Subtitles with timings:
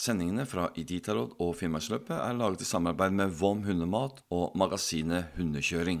[0.00, 6.00] Sendingene fra Iditarod og Finnmarksløpet er laget i samarbeid med Vom hundemat og magasinet Hundekjøring.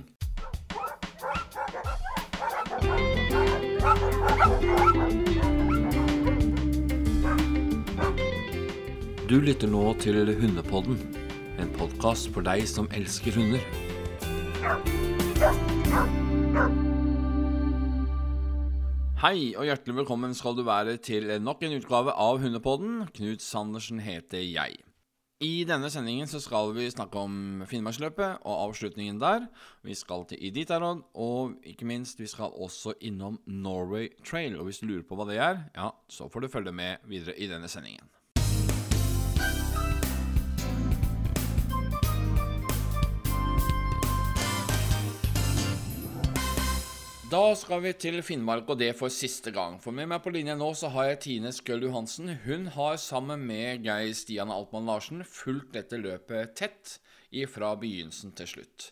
[9.28, 10.96] Du lytter nå til Hundepodden,
[11.60, 13.60] en podkast for deg som elsker hunder.
[19.20, 23.02] Hei og hjertelig velkommen skal du være til nok en utgave av Hundepodden.
[23.12, 24.78] Knut Sandersen heter jeg.
[25.44, 29.44] I denne sendingen så skal vi snakke om Finnmarksløpet og avslutningen der.
[29.84, 34.56] Vi skal til Iditarod, og ikke minst, vi skal også innom Norway Trail.
[34.56, 37.36] Og hvis du lurer på hva det er, ja, så får du følge med videre
[37.36, 38.08] i denne sendingen.
[47.30, 49.76] Da skal vi til Finnmark, og det for siste gang.
[49.78, 52.32] For med meg på linje nå så har jeg Tine Skøll Johansen.
[52.42, 56.96] Hun har sammen med Geir Stian Altmann Larsen fulgt dette løpet tett
[57.52, 58.88] fra begynnelsen til slutt.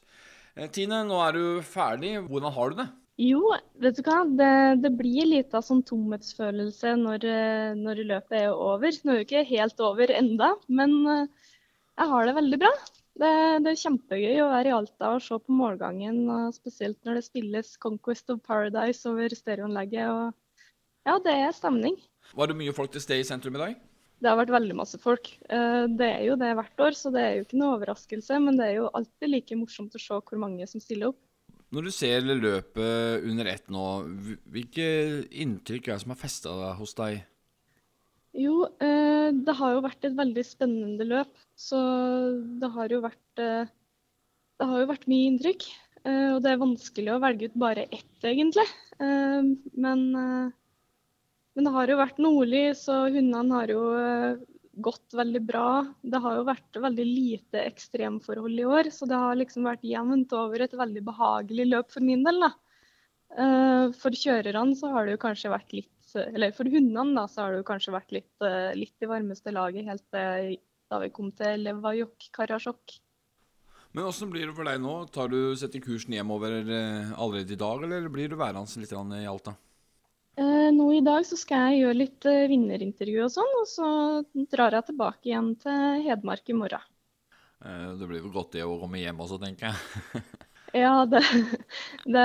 [0.54, 2.12] Eh, Tine, nå er du ferdig.
[2.28, 2.86] Hvordan har du det?
[3.26, 3.42] Jo,
[3.82, 4.20] vet du hva.
[4.38, 4.52] Det,
[4.84, 9.02] det blir litt av sånn tomhetsfølelse når, eh, når løpet er over.
[9.02, 11.50] Nå er jo ikke helt over enda, men eh,
[11.98, 12.74] jeg har det veldig bra.
[13.18, 13.30] Det,
[13.64, 16.20] det, er kjempegøy å være i Alta og se på målgangen,
[16.54, 20.06] spesielt når det spilles 'Conquest of Paradise' over stereoanlegget.
[20.06, 21.98] Og ja, det er stemning.
[22.38, 23.78] Var det mye folk til stede i sentrum i dag?
[24.18, 25.30] Det har vært veldig masse folk.
[25.46, 28.38] Eh, det er jo det hvert år, så det er jo ikke noe overraskelse.
[28.42, 31.20] Men det er jo alltid like morsomt å se hvor mange som stiller opp.
[31.74, 33.84] Når du ser løpet under ett nå,
[34.48, 34.86] hvilke
[35.28, 37.20] inntrykk er det som har festa hos deg?
[38.38, 41.30] Jo, eh, det har jo vært et veldig spennende løp.
[41.58, 41.78] Så
[42.60, 43.70] det har jo vært, eh,
[44.62, 45.66] har jo vært mye inntrykk.
[46.04, 48.66] Eh, og det er vanskelig å velge ut bare ett, egentlig.
[48.98, 53.82] Men, men det har jo vært nordlig, så hundene har jo
[54.82, 55.86] gått veldig bra.
[56.02, 60.34] Det har jo vært veldig lite ekstremforhold i år, så det har liksom vært jevnt
[60.34, 62.40] over et veldig behagelig løp for min del.
[62.46, 62.50] da.
[64.00, 67.52] For kjørerne så har det jo kanskje vært litt eller for hundene da, så har
[67.52, 70.20] det jo kanskje vært litt, eh, litt i varmeste laget helt
[70.88, 72.98] da vi kom til Levajok Karasjok.
[73.96, 74.94] Men åssen blir det for deg nå?
[75.12, 79.28] Tar du Setter kursen hjemover eh, allerede i dag, eller blir du værende litt i
[79.28, 79.56] Alta?
[80.38, 83.88] Eh, nå i dag så skal jeg gjøre litt eh, vinnerintervju og sånn, og så
[84.52, 86.84] drar jeg tilbake igjen til Hedmark i morgen.
[87.64, 90.22] Eh, det blir vel godt det å komme hjem også, tenker jeg.
[90.76, 91.22] Ja, det,
[92.04, 92.24] det,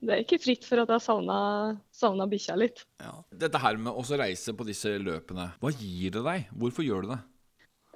[0.00, 2.84] det, er ikke fritt for at jeg savna bikkja litt.
[3.02, 3.18] Ja.
[3.44, 6.48] Dette her med å reise på disse løpene, hva gir det deg?
[6.56, 7.20] Hvorfor gjør du det?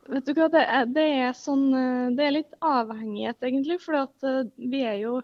[0.06, 1.64] Vet du hva, det er, det er, sånn,
[2.18, 3.80] det er litt avhengighet, egentlig.
[3.82, 5.18] For eh, vi er jo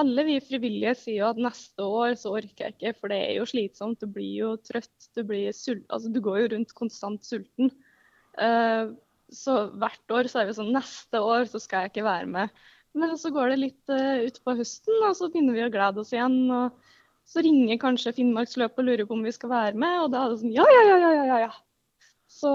[0.00, 3.34] Alle vi frivillige sier jo at neste år så orker jeg ikke, for det er
[3.36, 4.00] jo slitsomt.
[4.00, 7.68] Du blir jo trøtt, du blir sult, altså du går jo rundt konstant sulten.
[8.40, 8.94] Uh,
[9.28, 12.62] så hvert år så er vi sånn Neste år så skal jeg ikke være med.
[12.98, 16.02] Men så går det litt uh, eh, utpå høsten, og så begynner vi å glede
[16.02, 16.38] oss igjen.
[16.52, 16.76] og
[17.28, 20.32] Så ringer kanskje Finnmarksløpet og lurer på om vi skal være med, og da er
[20.32, 21.38] det sånn ja, ja, ja, ja, ja.
[21.46, 21.52] ja.
[22.32, 22.50] Så,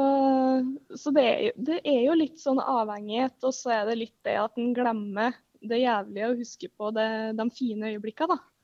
[0.97, 4.15] så det, er jo, det, er jo, litt sånn avhengighet, og så er det litt
[4.25, 8.56] det at en glemmer det jævlige og husker på det, de fine øyeblikkene, da.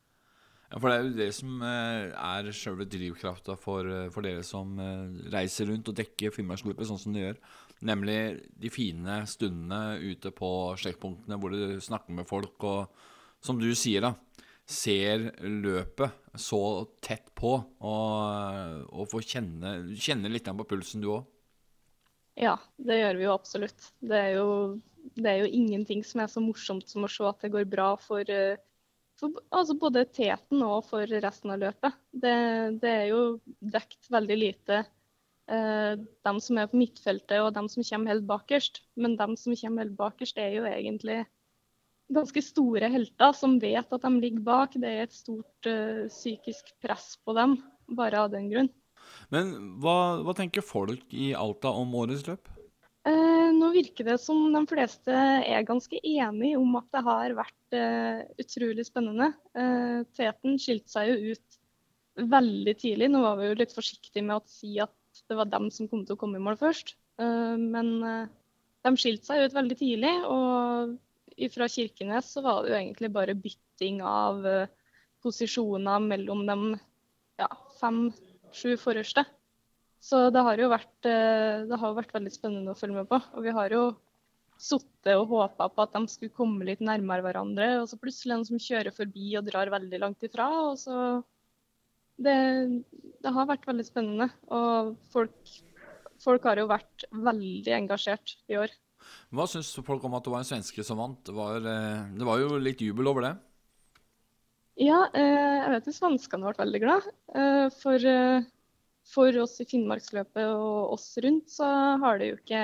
[0.74, 4.42] Ja, for det er jo det som eh, er sjølve drivkrafta for, eh, for, dere
[4.48, 4.74] som
[5.34, 7.38] reiser rundt og dekker Finnmarksløpet sånn som de gjør.
[7.86, 8.18] Nemlig
[8.58, 10.50] de fine stundene ute på
[10.82, 13.04] sjekkpunktene hvor du snakker med folk og,
[13.44, 14.16] som du sier, da,
[14.66, 16.62] ser løpet så
[17.04, 21.30] tett på og, og får kjenne, kjenne litt på pulsen, du òg.
[22.40, 23.90] Ja, det gjør vi jo absolutt.
[24.02, 24.48] Det er jo,
[25.14, 27.92] det er jo, ingenting som er så morsomt som å se at det går bra
[28.02, 28.26] for,
[29.24, 31.96] for altså både teten og for resten av løpet.
[32.12, 32.36] Det,
[32.84, 33.22] det er jo
[33.60, 35.94] dekt veldig lite eh,
[36.28, 38.84] dem som er på midtfeltet og dem som kommer helt bakerst.
[39.00, 41.24] Men dem som kommer helt bakerst, er jo egentlig
[42.14, 44.76] ganske store helter som vet at de ligger bak.
[44.76, 47.58] Det er et stort eh, psykisk press på dem,
[47.96, 48.72] bare av den grunn.
[49.34, 49.54] Men
[49.84, 52.52] hva, hva tenker folk i Alta om årets løp?
[53.04, 57.58] Eh, nå virker det som de fleste er ganske enige om at det har vært
[57.78, 59.32] eh, utrolig spennende.
[59.58, 61.58] Eh, Teten skilte seg jo ut
[62.34, 63.10] veldig tidlig.
[63.12, 64.94] Nå var vi jo litt forsiktige med å si at
[65.30, 66.96] det var dem som kom til å komme i mål først.
[67.22, 67.92] Eh, men
[68.84, 70.98] de skilte seg ut veldig tidlig, og
[71.54, 74.44] fra Kirkenes så var det jo egentlig bare bytting av
[75.24, 76.58] posisjoner mellom de
[77.40, 77.48] ja,
[77.80, 79.24] fem-sju forreste.
[80.04, 83.22] Så det har jo vært, det har vært veldig spennende å følge med på.
[83.40, 83.86] Og vi har jo
[84.64, 87.70] sittet og håpa på at de skulle komme litt nærmere hverandre.
[87.82, 90.48] Og så plutselig en som kjører forbi og drar veldig langt ifra.
[90.70, 90.98] Og så
[92.24, 92.38] det,
[93.20, 94.30] det, har vært veldig spennende.
[94.54, 95.54] Og folk
[96.24, 98.74] folk har jo vært veldig engasjert i år.
[99.36, 101.20] Hva syns folk om at det var en svenske som vant?
[101.26, 103.34] Det var, eh, det var jo litt jubel over det?
[104.80, 107.10] Ja, eh, jeg vet jo svenskene ble veldig glad.
[107.36, 108.08] Eh, for,
[109.12, 111.68] for oss i Finnmarksløpet og oss rundt, så
[112.02, 112.64] har det jo ikke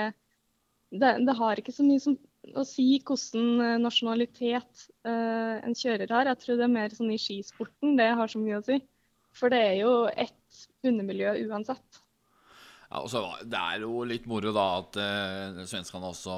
[0.90, 2.16] Det, det har ikke så mye som,
[2.58, 6.32] å si hvilken nasjonalitet en kjører har.
[6.32, 8.80] Jeg tror det er mer sånn i skisporten det har så mye å si.
[9.38, 12.02] For det er jo ett hundemiljø uansett.
[12.90, 16.36] Ja, også, det er jo litt moro da at uh, svenskene også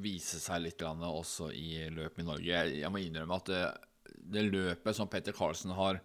[0.00, 2.48] viser seg litt grann også i løp i Norge.
[2.48, 6.00] Jeg, jeg må innrømme at det, eh, det, løpet som Petter Karlsen har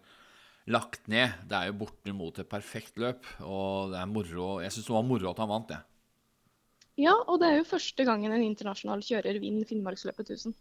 [0.70, 3.24] lagt ned, det er jo bortimot et perfekt løp.
[3.40, 4.50] Og det er moro.
[4.60, 5.80] Jeg syns det var moro at han vant, det.
[6.98, 10.56] Ja, og det er jo første gangen en internasjonal kjører vinner Finnmarksløpet 1000.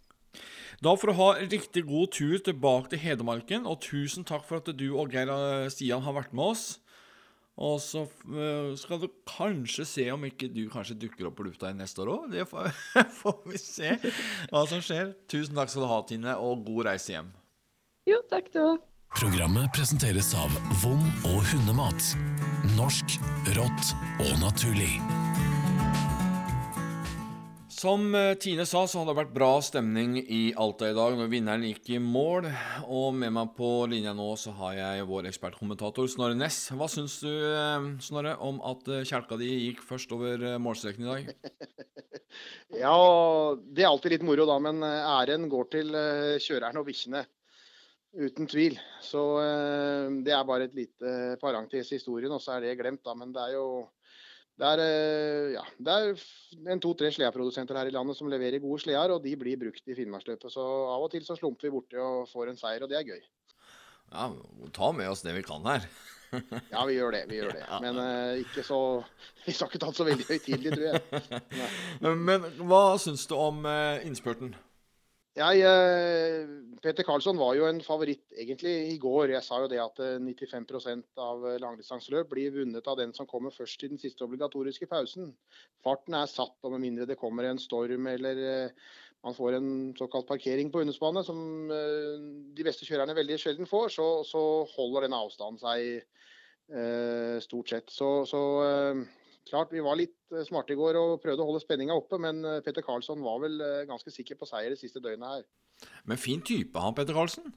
[0.85, 4.69] Da får du ha riktig god tur tilbake til Hedmarken, og tusen takk for at
[4.77, 5.31] du og Geir
[5.73, 6.67] Stian har vært med oss.
[7.59, 11.73] Og så uh, skal du kanskje se om ikke du kanskje dukker opp på lufta
[11.73, 12.29] i neste år òg.
[12.31, 12.69] Det får,
[13.21, 13.97] får, vi se
[14.53, 15.11] hva som skjer.
[15.31, 17.33] Tusen takk skal du ha, Tine, og god reise hjem.
[18.07, 18.85] Jo, takk du òg.
[19.17, 20.53] Programmet presenteres av
[20.83, 22.13] Vom og hundemat.
[22.77, 23.17] Norsk,
[23.57, 24.93] rått og naturlig.
[27.79, 31.29] Som eh, Tine sa, så hadde det vært bra stemning i Alta i dag når
[31.31, 32.49] vinneren gikk i mål.
[32.91, 36.57] Og med meg på linja nå så har jeg vår ekspertkommentator Snorre Næss.
[36.75, 41.11] Hva syns du, eh, Snorre, om at eh, kjelka di gikk først over målstreken i
[41.13, 41.29] dag?
[42.83, 42.97] ja,
[43.63, 44.57] det er alltid litt moro, da.
[44.65, 47.23] Men æren går til kjøreren og bikkjene.
[48.19, 48.75] Uten tvil.
[49.05, 49.23] Så
[50.25, 53.15] det er bare et lite parentes i historien, og så er det glemt, da.
[53.15, 53.69] Men det er jo
[54.59, 58.81] det er, eh, ja, det er en to-tre sledeprodusenter her i landet som leverer gode
[58.83, 60.51] sleder, og de blir brukt i Finnmarksløpet.
[60.51, 63.07] Så av og til så slumper vi borti og får en seier, og det er
[63.07, 63.21] gøy.
[64.09, 64.27] Ja,
[64.75, 65.87] ta med oss det vi kan her.
[66.73, 67.23] ja, vi gjør det.
[67.29, 67.63] vi gjør det.
[67.81, 68.79] Men uh, ikke så
[69.45, 71.41] Vi skal ikke tatt så veldig høytidelig, tror jeg.
[72.03, 72.15] Nei.
[72.29, 74.51] Men hva syns du om uh, innspurten?
[75.37, 76.47] Jeg, eh,
[76.81, 79.29] Peter Karlsson var jo en favoritt egentlig i går.
[79.35, 83.53] Jeg sa jo det at 95 eh, av langdistanseløp blir vunnet av den som kommer
[83.53, 85.29] først i den siste obligatoriske pausen.
[85.85, 88.89] Farten er satt, og med mindre det kommer en storm eller eh,
[89.21, 94.05] man får en såkalt parkering på underspannet, som de beste kjørerne veldig sjelden får, så,
[94.23, 94.43] så
[94.77, 97.91] holder den avstanden seg stort sett.
[97.91, 98.39] Så, så
[99.49, 102.43] klart, vi var litt eh, smarte i går og prøvde å holde spenninga oppe, men
[102.45, 105.89] eh, Petter Karlsson var vel eh, ganske sikker på seier det siste døgnet her.
[106.09, 107.51] Men fin type han, Petter Karlsen?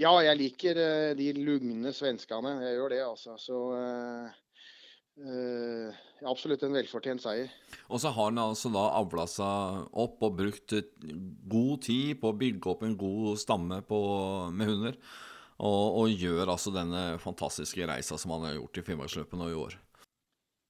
[0.00, 0.78] Ja, jeg liker
[1.12, 2.54] de lugne svenskene.
[2.64, 3.34] Jeg gjør det, altså.
[3.36, 4.30] Så øh,
[5.20, 7.52] øh, absolutt en velfortjent seier.
[7.92, 10.72] Og så har han altså da avla seg opp og brukt
[11.52, 14.00] god tid på å bygge opp en god stamme på,
[14.56, 14.96] med hunder.
[15.60, 19.58] Og, og, gjør altså denne fantastiske reisa som han har gjort i Finnmarksløpet nå i
[19.60, 19.76] år.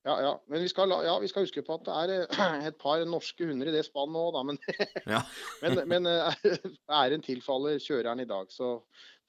[0.02, 0.32] Ja, ja.
[0.48, 3.46] Men vi skal, ja, vi skal, huske på at det er eh, et par norske
[3.46, 4.44] hunder i det spannet òg, da.
[4.48, 4.60] Men,
[5.04, 5.22] ja.
[5.62, 6.44] men, men, eh,
[7.02, 8.48] æren tilfaller kjøreren i dag.
[8.52, 8.78] Så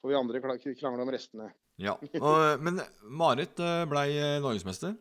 [0.01, 0.43] får vi andre
[0.79, 1.51] krangle om restene.
[1.81, 3.57] Ja, og, Men Marit
[3.89, 4.11] blei
[4.43, 4.93] norgesmester?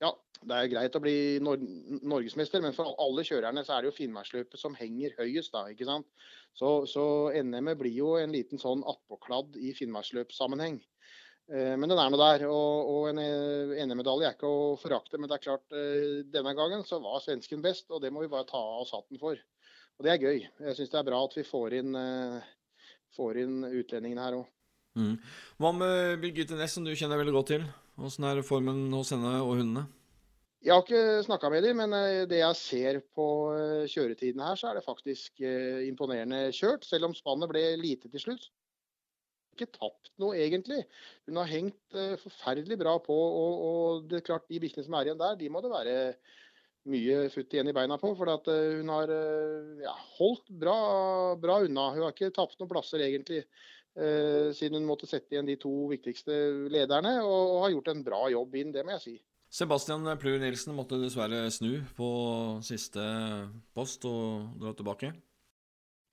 [0.00, 0.10] Ja,
[0.48, 3.96] det er greit å bli nor norgesmester, men for alle kjørerne så er det jo
[3.98, 5.66] Finnmarksløpet som henger høyest, da.
[5.70, 6.08] ikke sant?
[6.58, 7.04] Så, så
[7.38, 10.80] NM-et blir jo en liten sånn attpåkladd i Finnmarksløpssammenheng.
[11.50, 12.46] Eh, men den er nå der.
[12.48, 13.20] Og, og en
[13.90, 15.20] NM-medalje er ikke å forakte.
[15.20, 18.32] Men det er klart, eh, denne gangen så var svensken best, og det må vi
[18.32, 19.38] bare ta av oss hatten for.
[19.98, 20.44] Og det er gøy.
[20.68, 22.52] Jeg syns det er bra at vi får inn, eh,
[23.16, 24.52] får inn utlendingene her òg.
[24.92, 25.16] Mm.
[25.60, 27.66] Hva med Birgitte Næss, som du kjenner veldig godt til?
[27.96, 29.86] Hvordan er formen hos henne og hundene?
[30.62, 31.94] Jeg har ikke snakka med dem, men
[32.30, 33.24] det jeg ser på
[33.90, 36.86] kjøretiden her, så er det faktisk imponerende kjørt.
[36.86, 38.46] Selv om spannet ble lite til slutt,
[39.52, 40.82] ikke tapt noe, egentlig.
[41.28, 43.16] Hun har hengt uh, forferdelig bra på.
[43.16, 45.96] Og, og, det er klart, de bikkjene som er igjen der, de må det være
[46.90, 48.12] mye futt igjen i beina på.
[48.18, 50.78] For at, uh, hun har uh, ja, holdt bra,
[51.40, 51.90] bra, unna.
[51.96, 53.44] Hun har ikke tapt noen plasser, egentlig.
[54.56, 56.32] siden hun måtte sette igjen de to viktigste
[56.72, 59.12] lederne, og, og, har gjort en bra jobb inn, det må jeg si.
[59.52, 62.08] Sebastian Plur Nilsen måtte dessverre snu på
[62.64, 63.04] siste
[63.76, 65.12] post og dra tilbake.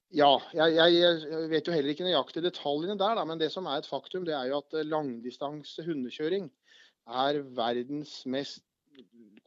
[0.09, 3.83] Ja, jeg, jeg, vet jo heller ikke nøyaktig detaljene der, da, men det som er
[3.83, 6.47] et faktum, det er jo at eh, langdistanse hundekjøring
[7.09, 8.63] er verdens mest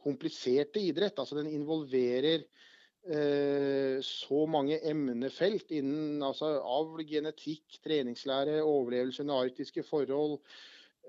[0.03, 1.19] kompliserte idrett.
[1.19, 9.83] Altså Den involverer eh, så mange emnefelt innen altså, avl, genetikk, treningslære, overlevelse under arktiske
[9.91, 10.39] forhold,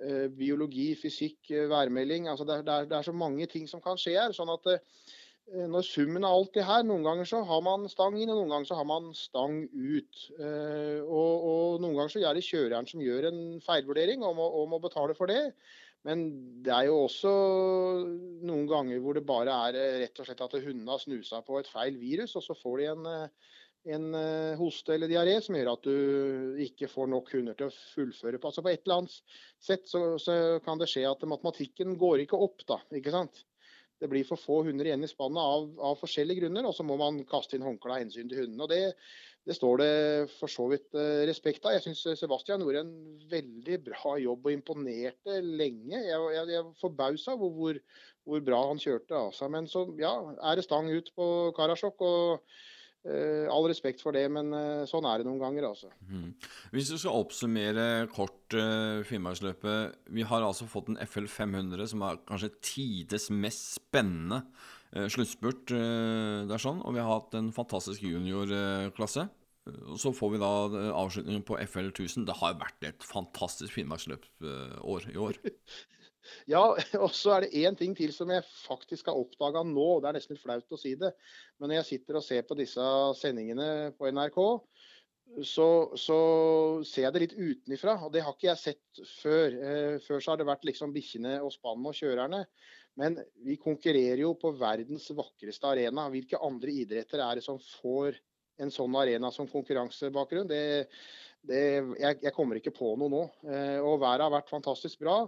[0.01, 2.25] eh, biologi, fysikk, eh, værmelding.
[2.25, 4.33] Altså, det, det, er, det, er, så mange ting som kan skje her.
[4.33, 4.79] sånn at Eh,
[5.51, 8.53] når summen av alt det her Noen ganger så har man stang inn, og noen
[8.53, 10.21] ganger så har man stang ut.
[10.39, 14.47] Eh, og, og noen ganger så er det kjøreren som gjør en feilvurdering og må,
[14.61, 15.43] og må betale for det.
[16.07, 16.23] Men
[16.63, 17.31] det er jo også
[18.43, 21.59] noen ganger hvor det bare er eh, rett og slett at hundene har snusa på
[21.59, 23.53] et feil virus, og så får de en, eh,
[23.95, 27.77] en eh, hoste eller diaré som gjør at du ikke får nok hunder til å
[27.93, 28.41] fullføre.
[28.41, 32.41] Altså på et eller annet sett så, så kan det skje at matematikken går ikke
[32.49, 32.81] opp, da.
[32.99, 33.45] ikke sant?
[34.03, 36.97] Det blir for få hunder igjen i spannet av, av forskjellige grunner, og så må
[36.99, 38.65] man kaste inn håndkleet av hensyn til hundene.
[38.65, 38.81] og det,
[39.47, 39.93] det står det
[40.37, 41.77] for så vidt eh, respekt av.
[41.77, 42.93] Jeg syns Sebastian gjorde en
[43.31, 45.95] veldig bra jobb og imponerte lenge.
[45.95, 47.81] Jeg, jeg, jeg forbausa hvor, hvor,
[48.27, 49.15] hvor bra han kjørte.
[49.15, 49.47] Altså.
[49.51, 52.03] Men så ja, er det stang ut på Karasjok.
[52.03, 52.61] og eh,
[53.03, 55.89] All respekt for det, men eh, sånn er det noen ganger, altså.
[56.07, 56.29] Mm.
[56.71, 59.99] Hvis du skal oppsummere kort uh, Finnmarksløpet.
[60.15, 64.43] Vi har altså fått en FL 500 som er kanskje tides mest spennende
[64.95, 65.73] uh, sluttspurt.
[65.75, 69.27] Uh, det er sånn, Og vi har hatt en fantastisk juniorklasse.
[69.27, 72.27] Uh, så får vi da eh, avslutningen på FL 1000.
[72.27, 75.39] Det har vært et fantastisk Finnmarksløp-år i år.
[76.49, 76.63] Ja,
[77.03, 79.87] og så er det én ting til som jeg faktisk har oppdaga nå.
[80.01, 81.13] Det er nesten flaut å si det.
[81.57, 84.41] Men når jeg sitter og ser på disse sendingene på NRK,
[85.47, 86.19] så, så
[86.85, 87.97] ser jeg det litt utenifra.
[88.05, 89.57] Og det har ikke jeg sett før.
[89.57, 92.43] Eh, før så har det vært liksom bikkjene og spannet og kjørerne.
[92.99, 96.05] Men vi konkurrerer jo på verdens vakreste arena.
[96.13, 98.19] Hvilke andre idretter er det som får
[98.61, 100.49] en sånn arena som konkurransebakgrunn?
[100.51, 100.61] Det,
[101.41, 101.63] det,
[101.97, 103.23] jeg, jeg kommer ikke på noe nå.
[103.47, 105.23] Eh, og været har vært fantastisk bra.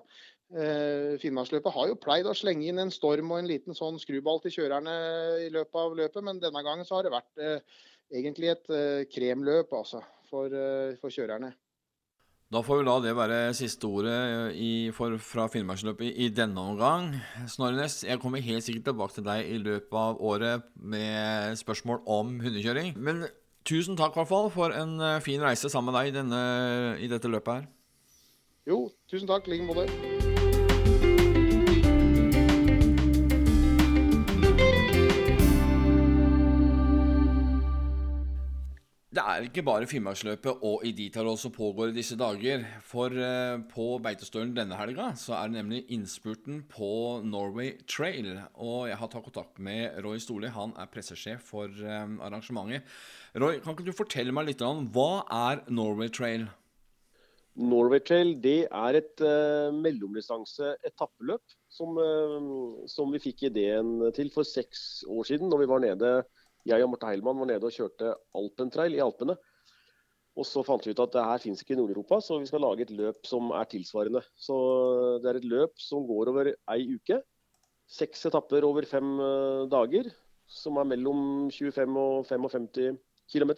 [0.54, 4.44] Eh, Finnmarksløpet har jo pleid å slenge inn en storm og en liten sånn skruball
[4.44, 4.94] til kjørerne
[5.48, 7.84] i løpet av løpet, men denne gangen så har det vært eh,
[8.14, 11.56] egentlig et eh, kremløp altså, for, eh, for kjørerne.
[12.54, 17.10] Da får vi la det være siste ordet i, for, fra Finnmarksløpet i denne omgang.
[17.50, 22.04] Snorre Næss, jeg kommer helt sikkert tilbake til deg i løpet av året med spørsmål
[22.06, 22.94] om hundekjøring.
[23.02, 23.26] Men
[23.66, 26.46] tusen takk i hvert fall for en eh, fin reise sammen med deg i, denne,
[27.02, 27.68] i dette løpet her.
[28.70, 29.50] Jo, tusen takk.
[29.50, 30.35] I like måte.
[39.16, 42.66] Det er ikke bare Finnmarksløpet og Iditarod som pågår i disse dager.
[42.84, 48.34] For eh, på Beitostølen denne helga så er det nemlig innspurten på Norway Trail.
[48.60, 52.84] Og jeg har tatt kontakt med Roy Storli, han er pressesjef for eh, arrangementet.
[53.40, 56.50] Roy, kan ikke du fortelle meg litt om hva er Norway Trail?
[57.56, 60.74] Norway Trail det er et uh, mellomdistanse
[61.72, 65.48] som, uh, som vi fikk ideen til for seks år siden.
[65.48, 66.18] når vi var nede,
[66.66, 69.38] Jeg og Marte Heilmann var nede og kjørte Alpentrail i Alpene.
[70.36, 72.64] Og Så fant vi ut at det her finnes ikke i Nord-Europa, så vi skal
[72.66, 74.22] lage et løp som er tilsvarende.
[74.36, 74.56] Så
[75.24, 77.22] Det er et løp som går over ei uke.
[77.88, 80.10] Seks etapper over fem uh, dager,
[80.50, 82.98] som er mellom 25 og 55
[83.32, 83.52] km.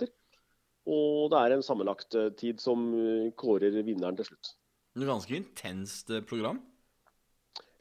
[0.87, 4.53] Og det er en sammenlagt eh, tid som eh, kårer vinneren til slutt.
[4.95, 6.61] Et ganske intenst eh, program?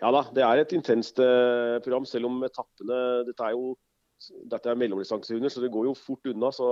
[0.02, 3.76] Ja da, det er et intenst eh, program, selv om etappene Dette er jo
[4.50, 6.50] dette er mellomdistansehunder, så det går jo fort unna.
[6.54, 6.70] Så,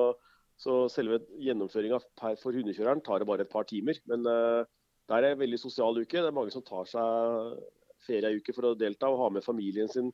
[0.61, 2.01] så selve gjennomføringa
[2.41, 3.99] for hundekjøreren tar det bare et par timer.
[4.11, 4.63] Men uh,
[5.09, 6.21] det er en veldig sosial uke.
[6.21, 7.59] Det er mange som tar seg
[8.05, 10.13] ferieuke for å delta og ha med familien sin.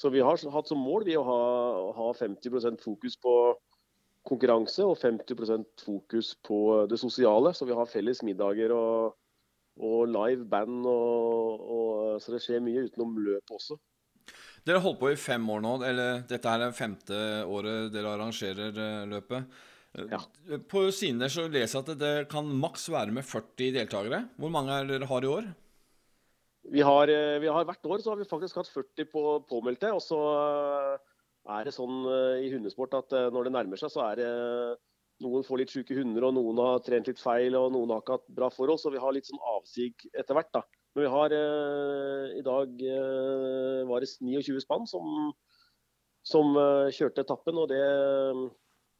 [0.00, 1.42] Så vi har hatt som mål vi å ha,
[1.94, 3.34] ha 50% fokus på
[4.26, 6.58] konkurranse og 50% fokus på
[6.90, 7.52] det sosiale.
[7.54, 9.18] Så vi har felles middager og,
[9.78, 10.86] og live band.
[10.88, 13.78] Og, og, så det skjer mye utenom løpet også.
[14.62, 15.74] Dere har holdt på i fem år nå.
[15.88, 17.18] eller Dette er det femte
[17.50, 19.56] året dere arrangerer eh, løpet.
[20.08, 20.20] Ja.
[20.70, 24.22] På der så leser jeg at det kan maks være med 40 deltakere.
[24.40, 25.50] Hvor mange er dere har i år?
[26.72, 29.90] Vi har, eh, vi har Hvert år så har vi faktisk hatt 40 på, påmeldte.
[29.92, 30.20] og så
[31.50, 32.06] er det sånn
[32.38, 34.30] i hundesport at når det nærmer seg, så er det
[35.22, 38.18] noen får litt syke hunder, og noen har trent litt feil, og noen har ikke
[38.18, 38.80] hatt bra forhold.
[38.80, 40.62] Så vi har litt sånn avsig etter hvert, da.
[40.94, 45.30] Men vi har eh, i dag eh, var det 29 spann som,
[46.26, 47.84] som eh, kjørte etappen, og det,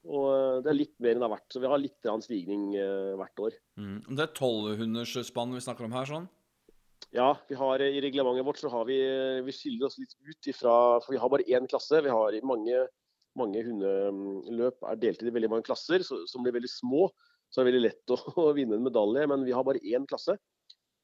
[0.09, 1.51] og det er litt mer enn det har vært.
[1.53, 2.71] Så vi har litt stigning
[3.21, 3.59] hvert år.
[3.77, 3.99] Mm.
[4.09, 6.31] Det er tolvhunders spann vi snakker om her, sånn?
[7.13, 8.97] Ja, vi har i reglementet vårt så har vi,
[9.45, 10.73] vi skiller oss litt ut ifra
[11.03, 12.01] For vi har bare én klasse.
[12.01, 12.87] Vi har mange,
[13.37, 17.11] mange hundeløp er delt i veldig mange klasser så, som blir veldig små.
[17.53, 20.09] Så er det veldig lett å, å vinne en medalje, men vi har bare én
[20.09, 20.39] klasse.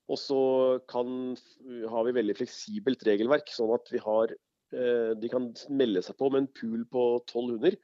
[0.08, 0.40] Og så
[0.88, 6.30] har vi veldig fleksibelt regelverk, sånn at vi har eh, De kan melde seg på
[6.32, 7.76] med en pool på tolv hunder,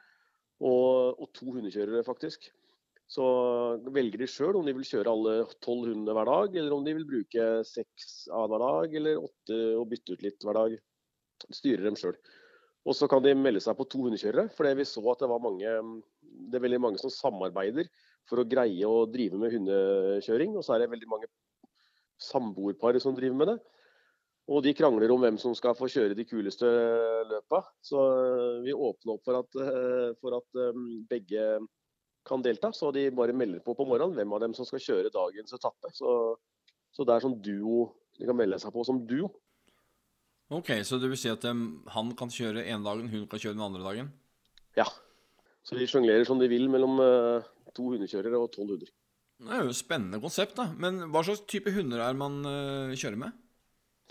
[0.64, 2.48] og, og, to hundekjørere, faktisk.
[3.10, 3.24] Så
[3.92, 6.94] velger de sjøl om de vil kjøre alle tolv hundene hver dag, eller om de
[6.96, 10.78] vil bruke seks hver dag, eller åtte og bytte ut litt hver dag.
[11.52, 12.16] Styrer dem sjøl.
[12.88, 15.44] Og så kan de melde seg på to hundekjørere, fordi vi så at det var
[15.44, 15.76] mange
[16.44, 17.88] det er veldig mange som samarbeider
[18.28, 20.56] for å greie å drive med hundekjøring.
[20.56, 21.28] Og så er det veldig mange
[22.24, 23.58] samboerpar som driver med det.
[24.52, 26.68] Og de krangler om hvem som skal få kjøre de kuleste
[27.30, 27.62] løpa.
[27.84, 31.46] Så eh, vi åpner opp for at, eh, for at eh, begge
[32.28, 32.68] kan delta.
[32.76, 35.92] Så de bare melder på på morgenen hvem av dem som skal kjøre dagens etappe.
[35.96, 36.10] Så,
[36.92, 37.88] så det er sånn duo
[38.18, 39.32] de kan melde seg på som duo.
[40.52, 43.64] Ok, Så det vil si at han kan kjøre ene dagen, hun kan kjøre den
[43.64, 44.10] andre dagen?
[44.76, 44.84] Ja.
[45.64, 47.00] Så de sjonglerer som de vil mellom
[47.74, 48.92] to hundekjørere og tolv hunder.
[49.44, 50.68] Det er jo et spennende konsept, da.
[50.80, 53.40] Men hva slags type hunder er man uh, kjører med?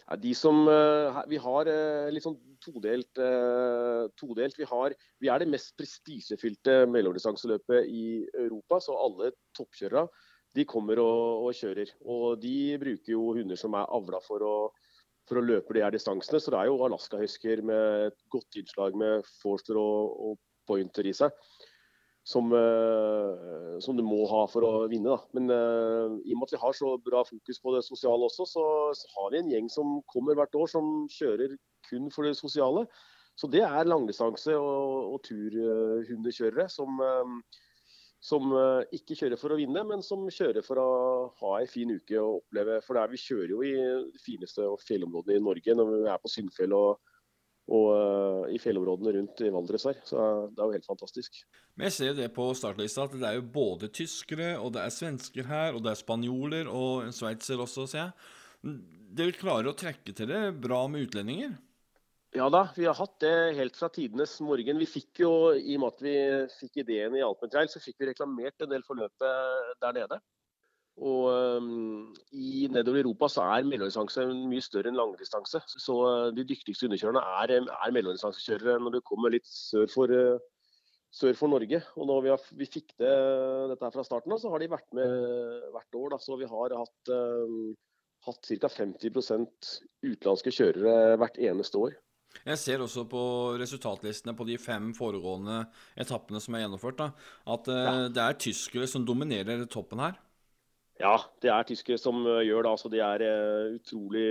[0.04, 1.70] Ja, de som uh, Vi har
[2.14, 3.12] litt sånn todelt.
[4.16, 4.56] todelt.
[4.56, 8.06] Vi, har, vi er det mest prestisjefylte mellomdistanseløpet i
[8.46, 10.08] Europa, så alle toppkjørere
[10.54, 11.92] de kommer og, og, kjører.
[12.08, 14.56] Og de bruker jo hunder som er avla for å
[15.30, 16.40] for å løpe de her distansene.
[16.42, 21.08] Så det er jo Alaska Husker med et godt innslag med Forster og, og Pointer
[21.08, 21.32] i seg.
[22.24, 25.12] Som, uh, som, du må ha for å vinne.
[25.12, 25.18] Da.
[25.36, 28.48] Men uh, i og med at vi har så bra fokus på det sosiale også,
[28.48, 28.64] så,
[28.96, 31.58] så, har vi en gjeng som kommer hvert år som kjører
[31.90, 32.86] kun for det sosiale.
[33.36, 37.60] Så det er langdistanse- og, og turhundekjørere som uh,
[38.24, 40.90] som eh, ikke kjører for å vinne, men som kjører for å
[41.42, 42.78] ha ei en fin uke og oppleve.
[42.86, 43.74] For er, vi kjører jo i
[44.14, 47.02] de fineste fjellområdene i Norge når vi er på Syndfjell og,
[47.72, 50.00] og uh, i fjellområdene rundt i Valdres her.
[50.04, 50.20] Så
[50.52, 51.44] det er jo helt fantastisk.
[51.78, 54.84] Men jeg ser jo det på startlista at det er jo både tyskere, og det
[54.84, 58.74] er svensker her, og det er spanjoler og en sveitser også, ser jeg.
[59.14, 61.56] Dere klarer å trekke til det bra med utlendinger?
[62.34, 64.80] Ja da, vi har hatt det helt fra tidenes morgen.
[64.82, 66.16] Vi fikk jo, I og med at vi
[66.58, 70.18] fikk ideen i Alpentrail, så fikk vi reklamert en del for løpet der nede.
[71.02, 71.26] Og
[71.58, 75.64] um, i Nedover Europa så er mellomdistanse mye større enn langdistanse.
[75.66, 80.38] Så uh, de dyktigste underkjørerne er, er mellomdistansekjørere når du kommer litt sør for, uh,
[81.14, 81.80] sør for Norge.
[81.98, 83.14] Og når vi, har, vi fikk det,
[83.72, 85.16] dette her fra starten av, så har de vært med
[85.74, 86.14] hvert år.
[86.14, 86.20] Da.
[86.22, 87.74] Så vi har hatt, uh,
[88.30, 88.72] hatt ca.
[88.78, 89.72] 50%
[90.06, 91.98] utenlandske kjørere hvert eneste år.
[92.44, 93.24] Jeg ser også på
[93.62, 95.60] resultatlistene på de fem foregående
[96.00, 97.10] etappene som er gjennomført, da,
[97.56, 97.98] at uh, ja.
[98.14, 100.22] det er tyskere som dominerer toppen her.
[101.04, 102.72] Ja, det er tyskere som uh, gjør det.
[102.72, 104.28] Altså, det er uh, utrolig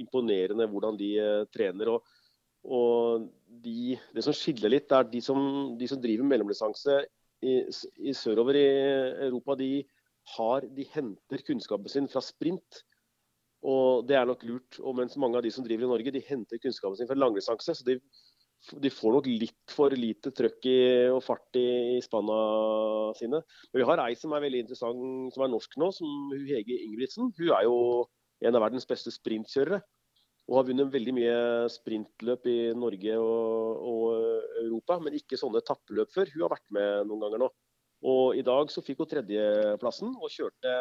[0.00, 1.12] imponerende hvordan de
[1.52, 1.92] trener.
[1.92, 2.16] Og,
[2.64, 3.28] og
[3.64, 5.38] de, det som skiller litt, er de som,
[5.78, 7.02] de som driver mellomdistanse
[7.44, 7.60] i,
[8.02, 8.68] i, sørover i
[9.28, 9.84] Europa, de,
[10.36, 12.82] har, de henter kunnskapen sin fra sprint
[13.66, 14.78] og det er nok lurt.
[14.80, 17.74] Og mens mange av de som driver i Norge, de henter kunnskapen sin fra langdistanse.
[17.74, 17.98] Så de,
[18.82, 20.78] de, får nok litt for lite trøkk i,
[21.12, 22.38] og fart i, i spanna
[23.18, 23.40] sine.
[23.70, 27.30] Men vi har ei som er veldig interessant, som er norsk nå, som Hege Ingebrigtsen.
[27.38, 27.78] Hun er jo
[28.44, 29.80] en av verdens beste sprintkjørere.
[30.48, 36.14] Og har vunnet veldig mye sprintløp i Norge og, og Europa, men ikke sånne tappeløp
[36.14, 36.30] før.
[36.32, 37.50] Hun har vært med noen ganger nå.
[38.08, 40.74] Og i dag så fikk hun tredjeplassen og kjørte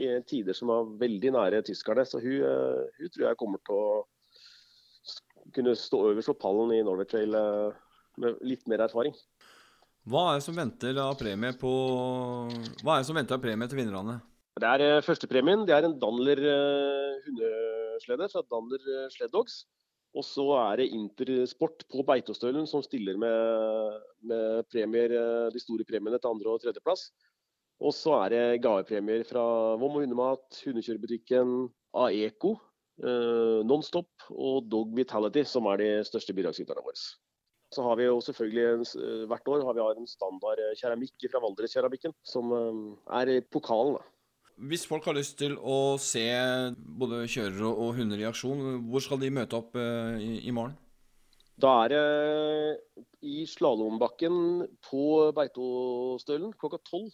[0.00, 2.06] i tider som var veldig nære tyskerne.
[2.08, 3.88] Så hun, eh, hun tror jeg kommer til å
[5.54, 7.76] kunne stå øverst på pallen i Norway Trail eh,
[8.22, 9.14] med litt mer erfaring.
[10.06, 11.70] Hva er det som venter av premie på
[12.82, 14.20] Hva er det som venter av premie til vinnerne?
[14.56, 19.64] Det er uh, Førstepremien det er en Danler uh, hundeslede fra Danler Sleddogs.
[20.16, 25.12] Og så er det Intersport på Beitostølen som stiller med, med premier,
[25.52, 27.10] de store premiene til andre- og tredjeplass.
[27.84, 29.42] Og så er det gavepremier fra
[29.76, 31.68] Vom og hundemat, Hundekjørebutikken,
[32.06, 36.96] Aeco, eh, Nonstop og Dog Vitality, som er de største bidragsyterne våre.
[37.74, 38.66] Så har vi jo selvfølgelig
[39.02, 42.78] eh, hvert år har vi en standard eh, keramikk fra Valdres-keramikken, som eh,
[43.20, 43.98] er pokalen.
[43.98, 44.04] da.
[44.70, 46.24] Hvis folk har lyst til å se
[47.00, 50.78] både kjørere og hunder i aksjon, hvor skal de møte opp i, i morgen?
[51.60, 55.04] Da er det i slalåmbakken på
[55.36, 57.10] Beitostølen klokka tolv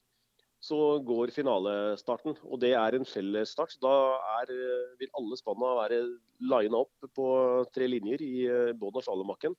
[0.63, 2.37] så går finalestarten.
[2.47, 3.75] Og det er en fellesstart.
[3.83, 3.93] Da
[4.39, 4.53] er,
[5.01, 6.01] vil alle spanna være
[6.39, 7.27] lina opp på
[7.75, 9.57] tre linjer i eh, bånn av slalåmbakken.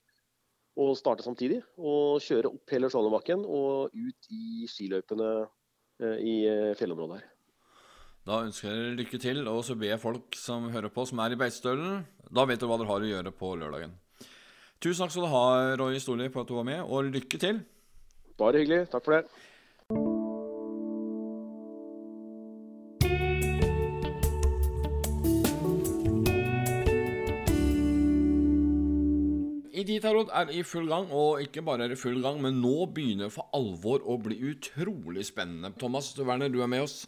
[0.80, 1.60] Og starte samtidig.
[1.76, 7.30] Og kjøre opp hele slalåmbakken og ut i skiløypene eh, i eh, fjellområdet her.
[8.24, 11.36] Da ønsker jeg lykke til, og så ber jeg folk som hører på, som er
[11.36, 13.98] i Beitostølen, da vet dere hva dere har å gjøre på lørdagen.
[14.80, 15.48] Tusen takk skal du ha,
[15.82, 17.60] Roy Storli, for at du var med, og lykke til.
[18.40, 18.86] Bare hyggelig.
[18.94, 19.44] Takk for det.
[29.84, 33.32] Iditarod er i full gang, og ikke bare er i full gang, men nå begynner
[33.34, 35.74] for alvor å bli utrolig spennende.
[35.82, 37.02] Thomas Werner, du er med oss?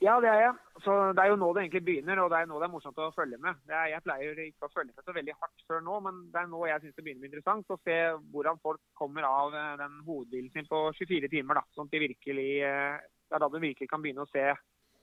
[0.00, 0.54] Ja, det er jeg.
[0.86, 3.02] Så Det er jo nå det egentlig begynner, og det er nå det er morsomt
[3.02, 3.60] å følge med.
[3.68, 6.48] Er, jeg pleier ikke å følge med så veldig hardt før nå, men det er
[6.48, 7.98] nå jeg syns det begynner å bli interessant å se
[8.32, 11.60] hvordan folk kommer av eh, den hovedbilen sin på 24 timer.
[11.60, 14.48] da, sånn at de virkelig, eh, Det er da de virkelig kan begynne å se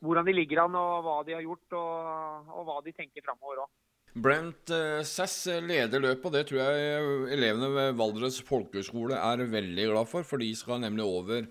[0.02, 3.62] hvordan de ligger an, og hva de har gjort, og, og hva de tenker framover
[3.68, 3.74] òg.
[4.12, 10.10] Brent uh, Sass leder løpet, det tror jeg elevene ved Valdres folkehøgskole er veldig glad
[10.12, 10.28] for.
[10.28, 11.48] For de skal nemlig over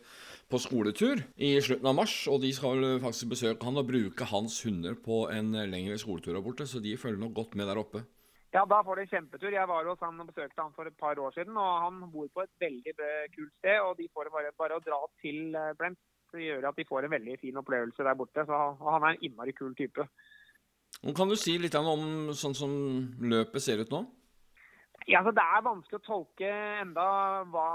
[0.51, 4.59] på skoletur i slutten av mars, og de skal faktisk besøke han og bruke hans
[4.67, 8.03] hunder på en lengre skoletur der borte, så de følger nok godt med der oppe.
[8.51, 9.53] Ja, da får de kjempetur.
[9.55, 12.27] Jeg var hos han og besøkte han for et par år siden, og han bor
[12.35, 12.95] på et veldig
[13.37, 13.77] kult sted.
[13.87, 17.07] Og de får bare, bare å dra til eh, Brent det gjør at de får
[17.07, 18.45] en veldig fin opplevelse der borte.
[18.47, 20.07] Så, og han er en innmari kul type.
[21.17, 22.73] Kan du si litt om sånn som
[23.25, 24.05] løpet ser ut nå?
[25.09, 26.49] Ja, altså Det er vanskelig å tolke
[26.83, 27.05] enda
[27.51, 27.69] hva,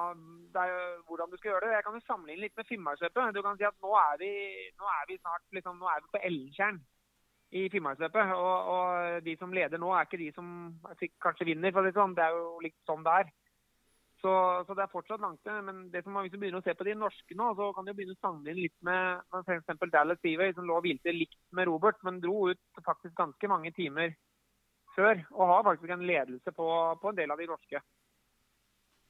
[0.62, 0.74] er,
[1.08, 1.74] hvordan du skal gjøre det.
[1.74, 3.34] Jeg kan jo sammenligne litt med Finnmarksløpet.
[3.34, 4.30] Du kan si at nå er vi,
[4.78, 6.78] nå er vi snart liksom, nå er vi på Ellentjern
[7.58, 8.36] i Finnmarksløpet.
[8.38, 10.54] Og, og, de som leder nå, er ikke de som
[11.26, 11.74] kanskje vinner.
[11.74, 12.16] for sånn.
[12.16, 13.34] det er jo litt sånn det er.
[14.26, 15.58] Så, så, det er fortsatt langt til.
[15.68, 17.92] Men det som hvis du begynner å se på de norske nå, så kan du
[17.94, 19.76] begynne å sammenligne litt med f.eks.
[19.94, 23.70] Dallas Seaway, som lå og hvilte likt med Robert, men dro ut faktisk ganske mange
[23.78, 24.16] timer
[24.96, 25.22] før.
[25.36, 26.70] Og har faktisk en ledelse på,
[27.04, 27.84] på en del av de norske.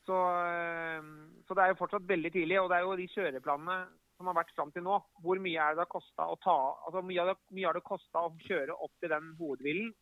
[0.06, 0.19] Så,
[0.51, 1.08] eh,
[1.47, 2.60] så, det er jo fortsatt veldig tidlig.
[2.60, 3.78] Og det er jo de kjøreplanene
[4.17, 4.99] som har vært fram til nå.
[5.23, 6.04] Hvor mye er det det
[6.43, 6.58] ta
[6.89, 9.95] altså mye, har det, mye har det å kjøre opp til den hovedvillen.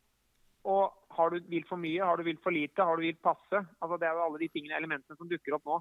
[0.63, 3.59] Og har du vilt for mye, har du vilt for lite, har du vilt passe?
[3.81, 5.79] Altså Det er jo alle de tingene, elementene som dukker opp nå.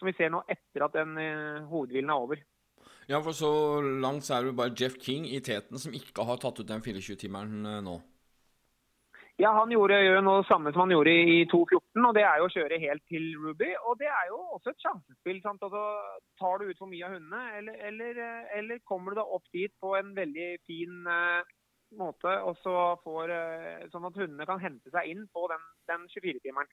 [0.00, 2.42] Som vi ser nå etter at den uh, hovedhvilen er over.
[3.10, 6.40] Ja, for så langt så er det bare Jeff King i teten som ikke har
[6.40, 7.98] tatt ut den 24-timeren uh, nå.
[9.40, 12.48] Ja, han gjorde, gjør noe samme som han gjorde i 2014, og det er jo
[12.48, 13.70] å kjøre helt til Ruby.
[13.88, 15.38] Og det er jo også et sjansespill.
[15.40, 15.62] sant?
[15.64, 15.84] Altså,
[16.36, 19.46] tar du ut for mye av hundene, eller, eller, eh, eller kommer du da opp
[19.56, 21.40] dit på en veldig fin uh,
[21.98, 26.06] måte, og så får, uh, sånn at hundene kan hente seg inn på den, den
[26.12, 26.70] 24-timeren.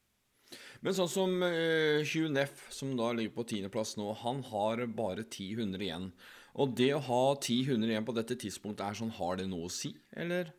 [0.86, 5.28] Men sånn som uh, Hugh Neff, som da ligger på tiendeplass nå, han har bare
[5.32, 6.12] ti hunder igjen.
[6.58, 9.68] Og det å ha ti hunder igjen på dette tidspunktet, er sånn, har det noe
[9.68, 10.54] å si, eller?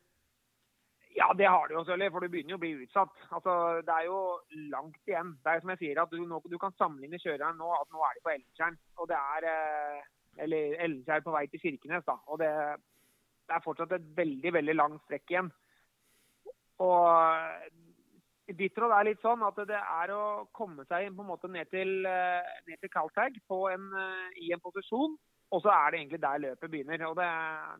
[1.18, 3.16] Ja, det har det jo selvfølgelig, for du begynner jo å bli utsatt.
[3.34, 3.54] Altså,
[3.86, 4.18] Det er jo
[4.74, 5.32] langt igjen.
[5.42, 6.20] Det er som jeg sier, at du,
[6.52, 8.78] du kan sammenligne kjøreren nå at nå er de på Ellentjern.
[9.02, 10.06] Og det er eh,
[10.44, 12.14] Eller Ellentjern på vei til Kirkenes, da.
[12.30, 12.52] Og det,
[13.48, 15.50] det, er fortsatt et veldig, veldig langt strekk igjen.
[16.84, 21.68] Og Ditråd er litt sånn at det er å komme seg på en måte ned
[21.68, 26.42] til, eh, ned til Caltag eh, i en posisjon og så er det egentlig der
[26.44, 27.04] løpet begynner.
[27.08, 27.28] og Det,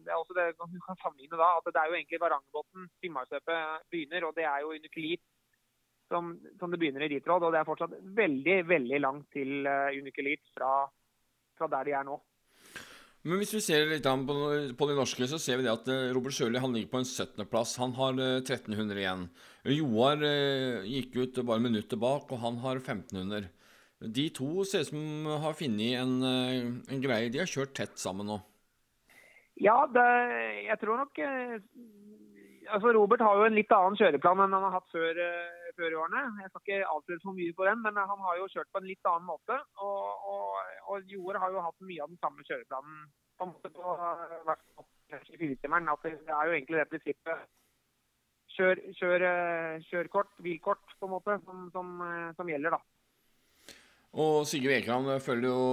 [0.05, 3.91] det er også det du kan sammenligne da, at det er jo egentlig Varangerbotn Finnmarksløpet
[3.93, 4.25] begynner.
[4.25, 5.25] og Det er jo Unikelit
[6.09, 7.45] som, som, det begynner i Ditråd.
[7.45, 10.73] Og det er fortsatt veldig veldig langt til Unikelit fra,
[11.59, 12.17] fra, der de er nå.
[13.29, 14.37] Men hvis vi ser litt på,
[14.79, 17.09] på de norske, så ser vi det at eh, Robert Sjøli han ligger på en
[17.09, 17.77] 17.-plass.
[17.83, 19.29] Han har 1300 eh, igjen.
[19.77, 20.25] Joar
[20.89, 23.51] gikk ut bare minutter bak, og han har 1500.
[23.99, 27.31] De to ser ut som har funnet en, eh, en, greie.
[27.35, 28.39] De har kjørt tett sammen nå.
[29.59, 30.07] Ja, det,
[30.69, 31.59] jeg tror nok eh,
[32.71, 35.95] altså Robert har jo en litt annen kjøreplan enn han har hatt før, eh, før
[35.95, 36.25] i årene.
[36.43, 38.91] Jeg skal ikke avsløre for mye på den, men han har jo kjørt på en
[38.91, 39.59] litt annen måte.
[39.87, 43.07] Og, og, og Joer har jo hatt mye av den samme kjøreplanen
[43.39, 44.89] på en på
[45.39, 45.91] 24-timeren.
[46.03, 47.47] Det er jo egentlig det prinsippet
[48.59, 49.27] kjør, kjør,
[49.89, 51.97] kjør kort, på en måte, som, som,
[52.37, 52.77] som gjelder.
[52.77, 52.83] da.
[54.19, 55.65] Og Sigurd Ekrand følger jo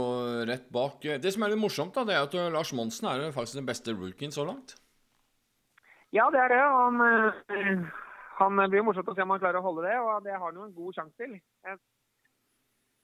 [0.49, 1.05] rett bak.
[1.23, 3.95] Det som er litt morsomt, da, det er at Lars Monsen er faktisk den beste
[3.95, 4.75] rookien så langt.
[6.15, 6.61] Ja, det er det.
[6.61, 8.04] Han, eh,
[8.39, 10.57] han blir morsomt å se om han klarer å holde det, og det har han
[10.59, 11.35] jo en god sjanse til.
[11.65, 11.79] Jeg,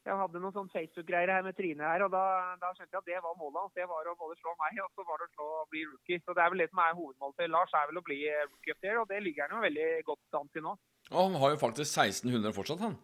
[0.06, 2.24] jeg, hadde noen sånn Facebook-greier her med Trine her, og da,
[2.62, 3.76] da, skjønte jeg at det var målet hans.
[3.78, 6.24] Det var å både slå meg og så var det å slå bli rookie.
[6.26, 8.76] Så det er vel det som er hovedmålet til Lars, er vel å bli rookie
[8.76, 10.76] up og det ligger han jo veldig godt an til nå.
[11.12, 13.00] Og han har jo faktisk 1600 fortsatt, han.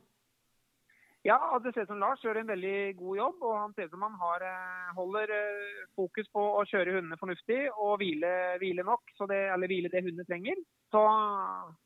[1.28, 3.42] Ja, det ser ut som Lars gjør en veldig god jobb.
[3.44, 7.20] og Han ser ut som han har, eh, holder eh, fokus på å kjøre hundene
[7.20, 10.56] fornuftig og hvile, hvile nok, det, eller hvile det hundene trenger.
[10.94, 11.02] Så,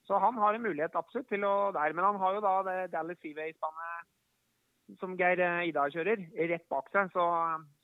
[0.06, 1.98] så, han har en mulighet absolutt til å der.
[1.98, 6.22] Men han har jo da det Dallas Seaway-spannet som Geir eh, Ida kjører,
[6.54, 7.10] rett bak seg.
[7.16, 7.26] Så,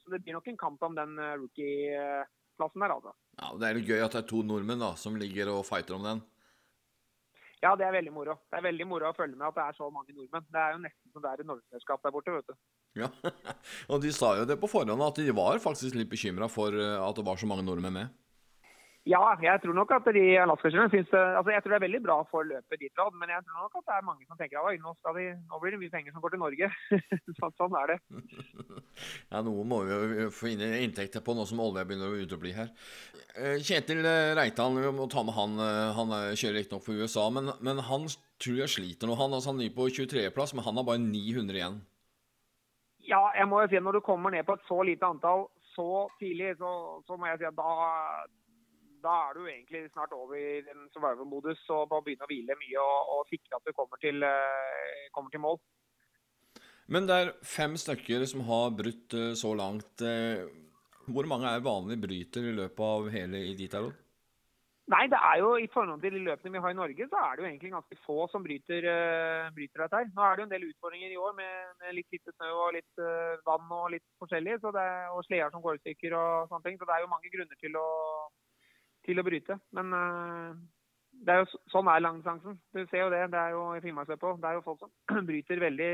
[0.04, 3.18] så, det blir nok en kamp om den rookie-plassen der, altså.
[3.42, 5.98] Ja, Det er jo gøy at det er to nordmenn da, som ligger og fighter
[5.98, 6.22] om den.
[7.64, 8.36] Ja, det er veldig moro.
[8.52, 10.46] Det er veldig moro å følge med at det er så mange nordmenn.
[10.54, 12.58] Det er jo nesten som det er et norgesmesterskap der borte, vet du.
[13.02, 13.10] Ja,
[13.92, 16.98] og de sa jo det på forhånd, at de var faktisk litt bekymra for eh,
[17.02, 18.14] at det var så mange nordmenn med.
[19.08, 22.18] Ja, jeg tror nok at de alaskakjørerne syns altså Jeg tror det er veldig bra
[22.32, 24.94] for løpet dit, men jeg tror nok at det er mange som tenker at nå,
[25.16, 26.70] de, nå blir det mye penger som går til Norge.
[27.38, 28.00] Så, sånn er det.
[29.32, 32.54] Ja, noe må vi jo få inn inntekter på nå som olja begynner å utebli
[32.56, 32.72] her.
[33.38, 34.02] Eh, Kjetil
[34.38, 35.54] Reitan, vi må ta med han.
[35.62, 38.08] Eh, han kjører riktignok for USA, men, men, han
[38.42, 39.18] tror jeg sliter nå.
[39.20, 41.78] Han, altså, han ligger på 23.-plass, men han har bare 900 igjen.
[43.08, 45.46] Ja, jeg må jo si at når du kommer ned på et så lite antall
[45.78, 46.72] så tidlig, så,
[47.06, 47.70] så må jeg si at da
[49.04, 52.84] da er du egentlig snart over i en survival-modus og må begynne å hvile mye
[52.84, 55.60] og, og sikre at du kommer til, eh, kommer til mål.
[56.88, 60.02] Men det er fem stykker som har brutt eh, så langt.
[60.02, 60.48] Eh,
[61.08, 63.96] Hvor mange er vanlige bryter i løpet av hele Iditarod?
[64.92, 67.36] Nei, det er jo i forhold til de løpene vi har i Norge, så er
[67.36, 68.86] det jo egentlig ganske få som bryter,
[69.56, 70.12] bryter dette her.
[70.16, 72.70] Nå er det jo en del utfordringer i år med, med litt lite snø og
[72.76, 73.04] litt
[73.48, 74.56] vann og litt forskjellig.
[74.64, 76.80] Så det og sleder som går i stykker og sånne ting.
[76.80, 77.88] Så det er jo mange grunner til å,
[79.08, 79.58] til å bryte.
[79.76, 80.58] Men eh,
[81.26, 82.58] det er jo, sånn er langdistansen.
[82.76, 83.24] Du ser jo det.
[83.34, 84.42] Det er jo i Finnmarksløpet òg.
[84.44, 85.94] Det er jo folk som bryter veldig,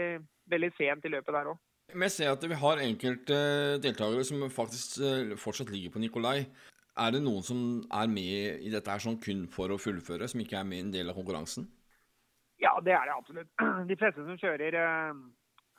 [0.51, 1.61] veldig sent i løpet der òg.
[1.93, 3.37] Men jeg ser at vi har enkelte
[3.83, 6.37] deltakere som faktisk eh, fortsatt ligger på Nikolai.
[7.03, 10.41] Er det noen som er med i dette her sånn kun for å fullføre, som
[10.43, 11.65] ikke er med i en del av konkurransen?
[12.61, 13.49] Ja, det er det absolutt.
[13.89, 15.23] De fleste som kjører, eh,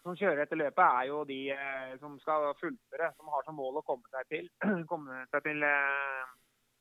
[0.04, 1.38] som kjører etter løpet, er jo de
[1.96, 3.06] som skal fullføre.
[3.16, 4.50] Som har som mål å komme seg til,
[4.90, 5.64] komme seg til,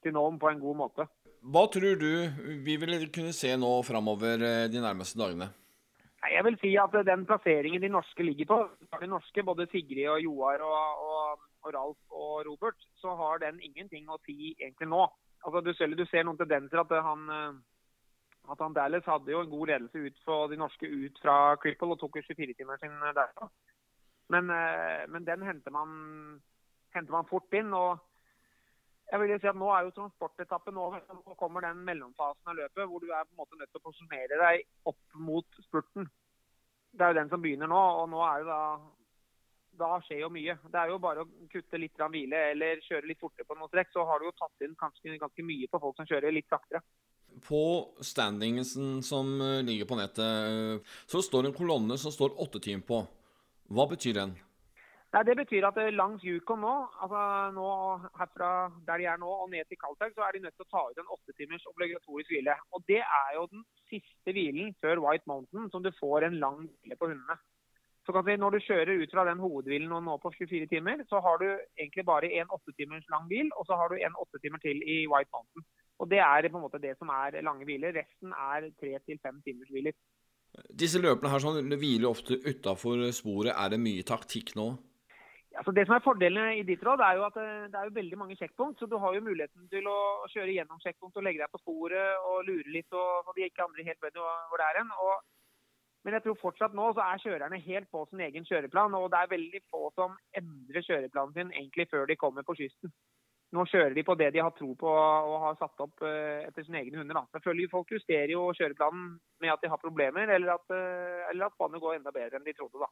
[0.04, 1.08] eh, til Nålen på en god måte.
[1.44, 2.12] Hva tror du
[2.64, 5.50] vi vil kunne se nå framover eh, de nærmeste dagene?
[6.32, 8.58] Jeg vil si at den plasseringen de norske ligger på,
[9.02, 13.60] de norske, både Sigrid og Joar og, og, og Ralf og Robert, så har den
[13.60, 15.04] ingenting å si egentlig nå.
[15.44, 17.60] Altså, du, ser, du ser noen tendenser at han, eh,
[18.56, 21.92] at han Dallas hadde jo en god ledelse ut for de norske ut fra Cripple
[21.92, 23.52] og tok 24-timeren sin derfra.
[24.32, 25.92] Men, eh, men den henter man,
[26.96, 27.76] henter man fort inn.
[27.76, 28.00] og
[29.14, 31.04] jeg vil jo si at Nå er jo transportetappen over.
[31.14, 33.86] Nå kommer den mellomfasen av løpet hvor du er på en måte nødt til å
[33.86, 36.10] posisjonere deg opp mot spurten.
[36.94, 38.62] Det er jo den som begynner nå, og nå er jo da
[39.78, 40.56] da skjer jo mye.
[40.70, 43.90] Det er jo bare å kutte litt hvile eller kjøre litt fortere på noen strekk,
[43.94, 46.84] så har du jo tatt inn ganske, ganske mye på folk som kjører litt saktere.
[47.48, 47.64] På
[48.06, 52.86] standingsen som eh, ligger på nettet, eh, så står en kolonne som står åtte timer
[52.86, 53.02] på.
[53.74, 54.36] Hva betyr den?
[55.14, 56.74] Nei, Det betyr at eh, langs Yukon nå,
[57.06, 57.24] altså
[57.54, 57.66] nå
[58.18, 58.50] herfra
[58.88, 60.82] der de er nå og ned til Kaltag, så er de nødt til å ta
[60.90, 62.56] ut en åtte timers obligatorisk hvile.
[62.74, 66.64] Og Det er jo den siste hvilen før White Mountain som du får en lang
[66.66, 67.38] hvile på hundene.
[68.04, 71.22] Så kan si, Når du kjører ut fra den hovedhvilen nå- på 24 timer, så
[71.22, 71.46] har du
[71.78, 74.82] egentlig bare en åtte timers lang hvil, og så har du en åtte timer til
[74.82, 75.64] i White Mountain.
[76.02, 77.94] Og Det er på en måte det som er lange hviler.
[77.94, 79.94] Resten er tre til fem timers hviler.
[80.74, 83.54] Disse løpene her sånn, hviler ofte utafor sporet.
[83.54, 84.74] Er det mye taktikk nå?
[85.60, 87.98] Altså det som er Fordelene i ditt råd er jo at eh, det er jo
[87.98, 88.80] veldig mange sjekkpunkt.
[88.80, 90.00] Så du har jo muligheten til å
[90.34, 92.90] kjøre gjennom sjekkpunkt og legge deg på sporet og lure litt.
[92.92, 94.94] og så de ikke andre helt vet hvor det er hen.
[96.04, 98.98] Men jeg tror fortsatt nå så er kjørerne helt på sin egen kjøreplan.
[99.00, 102.94] Og det er veldig få som endrer kjøreplanen sin egentlig før de kommer på kysten.
[103.54, 106.66] Nå kjører de på det de har tro på og har satt opp eh, etter
[106.66, 107.28] sine egne hunder.
[107.36, 109.12] Selvfølgelig Folk justerer jo kjøreplanen
[109.44, 112.48] med at de har problemer, eller at, eh, eller at banen går enda bedre enn
[112.48, 112.82] de trodde.
[112.82, 112.90] da.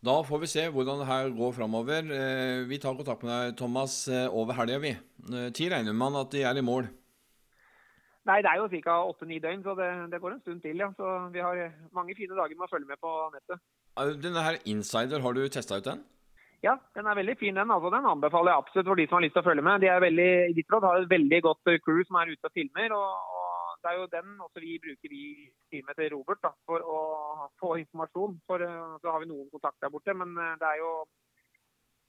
[0.00, 2.06] Da får vi se hvordan det her går framover.
[2.16, 4.94] Eh, Vi tar kontakt med deg, Thomas, eh, over helga, vi.
[4.96, 6.88] Eh, Tid regner man at de er i mål.
[8.24, 8.96] Nei, det er jo ca.
[9.10, 10.76] åtte-ni døgn, så det, det går en stund til.
[10.76, 10.88] ja.
[10.96, 13.60] Så vi har mange fine dager med å følge med på nettet.
[14.22, 16.02] Denne her Insider, har du testa ut den?
[16.62, 17.70] Ja, den er veldig fin, den.
[17.70, 19.80] altså Den anbefaler jeg absolutt for de som har lyst til å følge med.
[19.80, 22.52] De er veldig, i ditt råd har et veldig godt crew som er ute og
[22.56, 22.92] filmer.
[22.92, 23.08] og
[23.80, 25.24] Det er jo den også vi bruker i
[25.72, 26.98] teamet til Robert da, for å
[27.60, 28.36] få informasjon.
[28.48, 30.92] For eh, Så har vi noen kontakter der borte, men eh, det er jo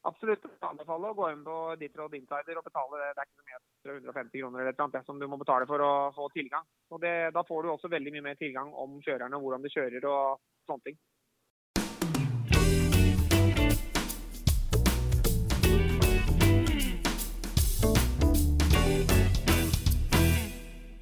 [0.09, 3.09] absolutt å anbefale å gå inn på ditt råd Insider og betale det.
[3.15, 5.85] Det er ikke så mye, 150 kroner eller noe annet som du må betale for
[5.85, 6.67] å få tilgang.
[6.91, 10.09] Og det, Da får du også veldig mye mer tilgang om kjørerne, hvordan de kjører
[10.11, 10.99] og sånne ting.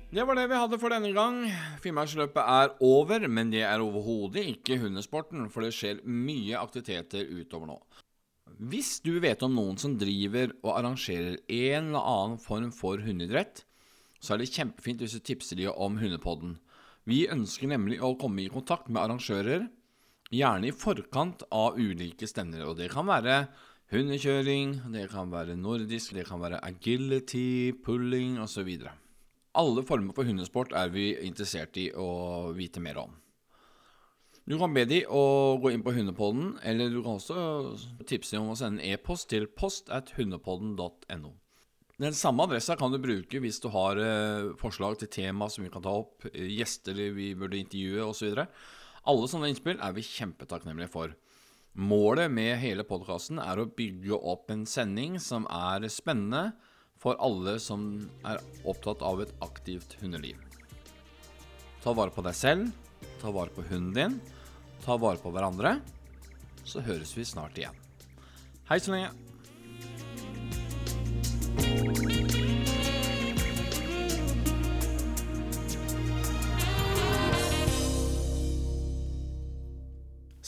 [0.09, 1.43] Det var det vi hadde for denne gang.
[1.83, 7.69] Finnmarksløpet er over, men det er overhodet ikke hundesporten, for det skjer mye aktiviteter utover
[7.69, 7.75] nå.
[8.71, 13.61] Hvis du vet om noen som driver og arrangerer en eller annen form for hundeidrett,
[14.17, 16.55] så er det kjempefint hvis du tipser de om Hundepodden.
[17.05, 19.67] Vi ønsker nemlig å komme i kontakt med arrangører,
[20.33, 22.65] gjerne i forkant av ulike stevner.
[22.65, 23.43] Og det kan være
[23.93, 28.73] hundekjøring, det kan være nordisk, det kan være agility, pulling osv.
[29.57, 33.15] Alle former for hundesport er vi interessert i å vite mer om.
[34.49, 38.47] Du kan be de å gå inn på Hundepodden, eller du kan også tipse dem
[38.47, 41.35] om å sende en e-post til post at hundepodden.no.
[41.99, 45.71] Den samme adressa kan du bruke hvis du har eh, forslag til tema som vi
[45.73, 48.39] kan ta opp, eh, gjester vi burde intervjue osv.
[49.09, 51.13] Alle sånne innspill er vi kjempetakknemlige for.
[51.77, 56.55] Målet med hele podkasten er å bygge opp en sending som er spennende
[56.99, 57.85] for alle som
[58.27, 60.35] er opptatt av et aktivt hundeliv.
[61.83, 62.73] Ta vare på deg selv,
[63.21, 64.19] ta vare på hunden din,
[64.83, 65.77] ta vare på hverandre.
[66.67, 67.75] Så høres vi snart igjen.
[68.69, 69.15] Hei så lenge.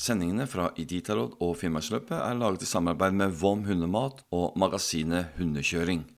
[0.01, 6.01] Sendingene fra Iditarod og Finnmarksløpet er laget i samarbeid med Vom hundemat og magasinet Hundekjøring.